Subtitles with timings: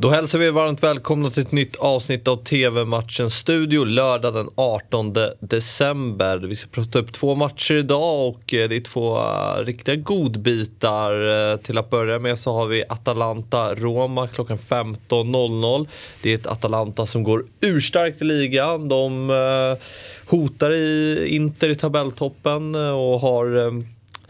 [0.00, 5.14] Då hälsar vi varmt välkomna till ett nytt avsnitt av TV-matchen Studio lördag den 18
[5.40, 6.38] december.
[6.38, 11.50] Vi ska prata upp två matcher idag och eh, det är två eh, riktiga godbitar.
[11.52, 15.86] Eh, till att börja med så har vi Atalanta-Roma klockan 15.00.
[16.22, 18.88] Det är ett Atalanta som går urstarkt i ligan.
[18.88, 19.30] De
[20.26, 23.70] hotar i Inter i tabelltoppen och har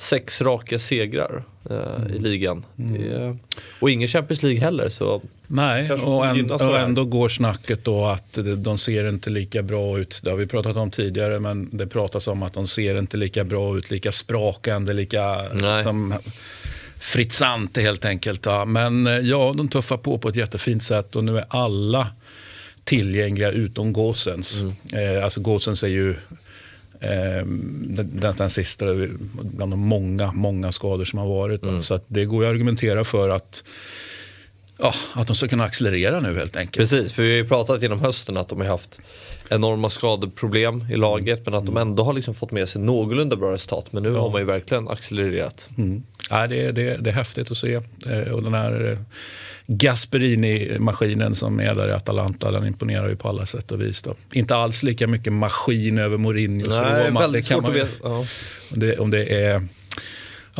[0.00, 2.14] sex raka segrar mm.
[2.14, 2.64] i ligan.
[2.78, 3.12] Mm.
[3.12, 3.38] Är,
[3.80, 4.88] och ingen Champions League heller.
[4.88, 9.98] Så Nej, och, ändå, och ändå går snacket då att de ser inte lika bra
[9.98, 10.20] ut.
[10.24, 13.44] Det har vi pratat om tidigare, men det pratas om att de ser inte lika
[13.44, 15.36] bra ut, lika sprakande, lika
[15.82, 16.14] som
[17.00, 18.46] fritzante helt enkelt.
[18.46, 18.64] Ja.
[18.64, 22.06] Men eh, ja, de tuffar på på ett jättefint sätt och nu är alla
[22.84, 24.62] tillgängliga utom Gåsens.
[24.62, 25.16] Mm.
[25.16, 26.39] Eh, alltså Gåsens är ju Eh,
[27.00, 28.84] den, den sista
[29.42, 31.62] bland de många, många skador som har varit.
[31.62, 31.82] Mm.
[31.82, 33.64] Så det går att argumentera för att
[34.80, 36.76] Ja, att de ska kunna accelerera nu helt enkelt.
[36.76, 39.00] Precis, för vi har ju pratat genom hösten att de har haft
[39.48, 43.52] enorma skadeproblem i laget men att de ändå har liksom fått med sig någorlunda bra
[43.52, 43.92] resultat.
[43.92, 44.20] Men nu ja.
[44.20, 45.68] har man ju verkligen accelererat.
[45.78, 46.02] Mm.
[46.30, 47.74] Ja, det, det, det är häftigt att se.
[48.06, 48.98] Eh, och den här eh,
[49.66, 54.02] Gasperini-maskinen som är där i Atalanta, den imponerar ju på alla sätt och vis.
[54.02, 54.14] Då.
[54.32, 56.70] Inte alls lika mycket maskin över Mourinho.
[56.70, 57.20] Nej, Roma.
[57.20, 57.88] väldigt det svårt att veta.
[58.02, 58.24] Ja.
[58.70, 59.66] Det, om det är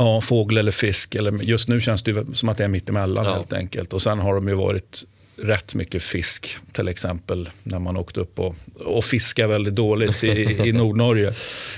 [0.00, 1.14] ja, fågel eller fisk.
[1.14, 3.34] Eller, just nu känns det som att det är mittemellan ja.
[3.34, 3.92] helt enkelt.
[3.92, 5.04] Och sen har de ju varit
[5.36, 8.54] rätt mycket fisk till exempel när man åkte upp och,
[8.86, 10.28] och fiskar väldigt dåligt i,
[10.68, 11.32] i Nordnorge.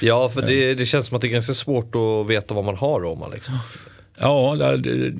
[0.00, 2.76] ja, för det, det, känns som att det är ganska svårt att veta vad man
[2.76, 3.28] har Roma.
[3.28, 3.58] Liksom.
[4.20, 4.56] Ja,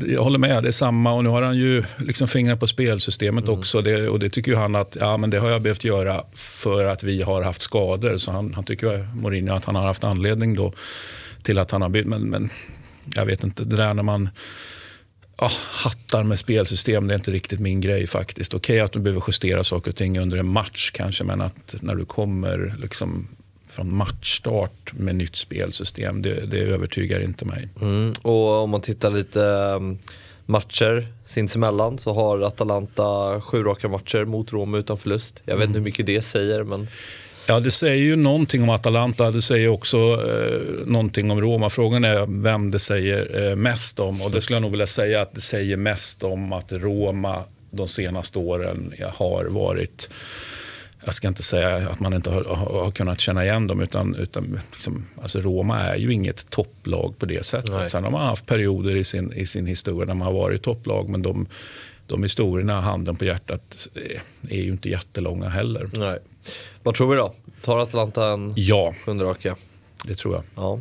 [0.07, 0.63] jag håller med.
[0.63, 1.13] Det är samma.
[1.13, 3.59] Och nu har han ju liksom fingrar på spelsystemet mm.
[3.59, 3.83] också.
[3.83, 7.03] Det, och det tycker han att ja, men det har jag behövt göra för att
[7.03, 8.19] vi har haft skador.
[8.19, 10.73] Så han, han tycker, Mourinho, att han har haft anledning då
[11.43, 12.07] till att han har bytt.
[12.07, 12.51] Men, men
[13.15, 14.29] jag vet inte, det där när man
[15.39, 18.55] oh, hattar med spelsystem, det är inte riktigt min grej faktiskt.
[18.55, 21.75] Okej okay, att du behöver justera saker och ting under en match kanske, men att
[21.81, 23.29] när du kommer liksom
[23.69, 27.69] från matchstart med nytt spelsystem, det, det övertygar inte mig.
[27.81, 28.13] Mm.
[28.23, 29.99] Och om man tittar lite um,
[30.47, 35.43] matcher sinsemellan så har Atalanta sju raka matcher mot Rom utan förlust.
[35.45, 35.75] Jag vet inte mm.
[35.75, 36.89] hur mycket det säger men
[37.51, 39.31] Ja, det säger ju någonting om Atalanta.
[39.31, 41.71] Det säger också eh, någonting om Roma.
[41.71, 44.23] Frågan är vem det säger eh, mest om.
[44.23, 47.89] Och det skulle jag nog vilja säga att det säger mest om att Roma de
[47.89, 50.11] senaste åren har varit
[51.05, 53.81] jag ska inte säga att man inte har, har, kunnat känna igen dem.
[53.81, 57.71] Utan, utan liksom, alltså Roma är ju inget topplag på det sättet.
[57.71, 57.89] Nej.
[57.89, 61.09] Sen har man haft perioder i sin, i sin historia när man har varit topplag.
[61.09, 61.47] Men de,
[62.09, 63.89] de historierna, handen på hjärtat,
[64.51, 65.89] är ju inte jättelånga heller.
[65.93, 66.19] Nej.
[66.83, 67.35] Vad tror vi då?
[67.63, 68.95] Tar Atlanta en ja.
[69.05, 69.57] sjunde raka?
[70.05, 70.43] Det tror jag.
[70.55, 70.81] Ja.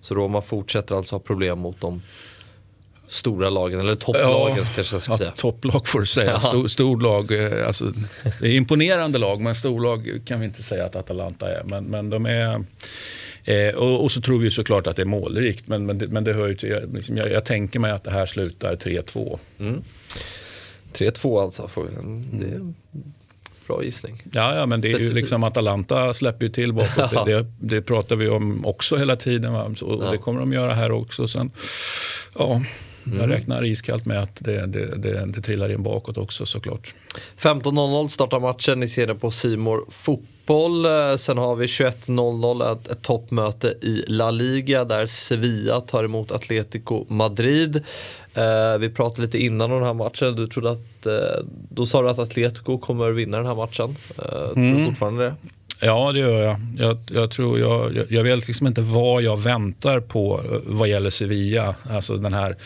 [0.00, 2.02] Så Roma fortsätter alltså ha problem mot de
[3.08, 5.30] stora lagen, eller topplagen ja, kanske jag ska ja, säga.
[5.30, 7.32] Topplag får du säga, Stor, storlag.
[7.32, 7.92] Eh, alltså,
[8.40, 11.64] det är imponerande lag men storlag kan vi inte säga att Atalanta är.
[11.64, 12.64] Men, men de är...
[13.44, 16.24] Eh, och, och, så tror vi såklart att det är målrikt men, men, det, men
[16.24, 19.38] det hör till, liksom, jag, jag, tänker mig att det här slutar 3-2.
[19.58, 19.82] Mm.
[20.92, 21.70] 3-2 alltså.
[22.32, 22.72] Det är
[23.66, 24.22] bra gissning.
[24.32, 27.12] Ja, ja men det är ju liksom Atalanta släpper ju till bakåt.
[27.12, 27.24] Ja.
[27.26, 29.52] Det, det, pratar vi om också hela tiden.
[29.52, 29.64] Va?
[29.82, 30.10] Och ja.
[30.10, 31.28] Det kommer de göra här också.
[31.28, 31.50] Sen,
[32.38, 32.62] ja,
[33.08, 33.20] Mm.
[33.20, 36.94] Jag räknar iskallt med att det, det, det, det trillar in bakåt också såklart.
[37.38, 40.86] 15.00 startar matchen, ni ser den på Simor Fotboll.
[40.86, 46.32] Eh, sen har vi 21.00 ett, ett toppmöte i La Liga där Sevilla tar emot
[46.32, 47.76] Atletico Madrid.
[48.34, 52.02] Eh, vi pratade lite innan om den här matchen, du trodde att, eh, då sa
[52.02, 53.96] du att Atletico kommer vinna den här matchen.
[54.18, 54.86] Eh, tror du mm.
[54.86, 55.34] fortfarande det?
[55.80, 56.60] Ja, det gör jag.
[56.78, 61.10] Jag, jag tror jag, jag, vet liksom inte vad jag väntar på eh, vad gäller
[61.10, 61.74] Sevilla.
[61.90, 62.56] Alltså den här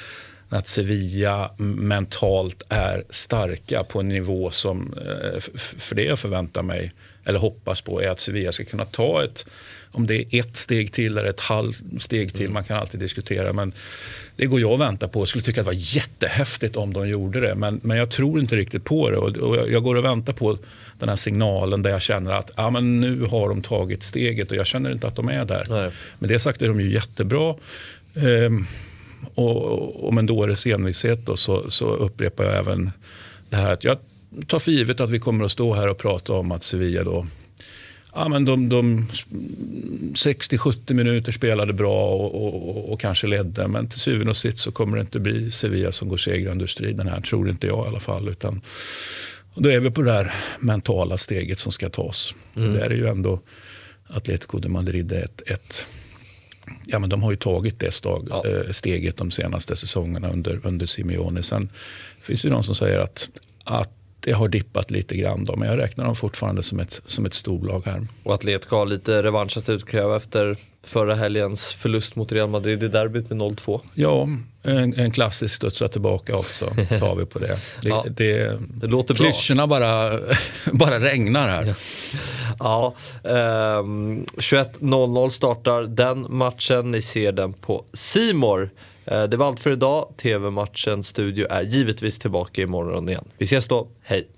[0.53, 6.93] att Sevilla mentalt är starka på en nivå som, eh, för det jag förväntar mig,
[7.25, 9.47] eller hoppas på, är att Sevilla ska kunna ta ett,
[9.91, 12.55] om det är ett steg till eller ett halvsteg till, mm.
[12.55, 13.73] man kan alltid diskutera, men
[14.37, 15.21] det går jag och väntar på.
[15.21, 18.41] Jag skulle tycka att det var jättehäftigt om de gjorde det, men, men jag tror
[18.41, 19.17] inte riktigt på det.
[19.17, 20.59] Och, och jag går och väntar på
[20.99, 24.57] den här signalen där jag känner att ja, men nu har de tagit steget och
[24.57, 25.67] jag känner inte att de är där.
[25.71, 25.91] Nej.
[26.19, 27.55] Men det sagt är de ju jättebra.
[28.15, 28.67] Um,
[29.35, 32.91] och om en dåres envishet då, så, så upprepar jag även
[33.51, 33.99] det här att jag
[34.47, 37.27] tar för givet att vi kommer att stå här och prata om att Sevilla då
[38.15, 39.09] Ja, men de, de
[40.15, 43.69] 60-70 minuter spelade bra och, och, och, kanske ledde.
[43.69, 46.69] Men till syvende och sist så kommer det inte bli Sevilla som går segrande ur
[46.69, 47.21] striden här.
[47.21, 48.29] Tror inte jag i alla fall.
[48.29, 48.61] Utan,
[49.55, 52.33] och då är vi på det här mentala steget som ska tas.
[52.57, 52.73] Mm.
[52.73, 53.41] Där är ju ändå
[54.07, 55.87] Atletico de Madrid ett, ett
[56.87, 58.45] Ja, men de har ju tagit det stag, ja.
[58.47, 61.43] Eh, steget de senaste säsongerna under, under Simeone.
[61.43, 61.69] Sen
[62.23, 63.29] finns det de som säger att,
[63.65, 65.45] att det har dippat lite grann.
[65.45, 68.07] Då, men jag räknar dem fortfarande som ett, som ett storlag här.
[68.23, 72.89] Och Atletico har lite revansch att utkräva efter förra helgens förlust mot Real Madrid i
[72.89, 73.81] derbyt med 0-2.
[73.95, 74.29] Ja,
[74.63, 76.67] en, en klassisk studsa tillbaka också
[76.99, 77.59] tar vi på det.
[77.83, 79.25] Det, ja, det, det låter bra.
[79.25, 80.19] Klyschorna bara,
[80.73, 81.75] bara regnar här.
[82.59, 82.95] Ja,
[83.25, 86.91] eh, 21.00 startar den matchen.
[86.91, 88.71] Ni ser den på Simor.
[89.05, 90.09] Eh, det var allt för idag.
[90.17, 93.25] TV-matchens studio är givetvis tillbaka imorgon igen.
[93.39, 93.89] Vi ses då.
[94.03, 94.29] Hej!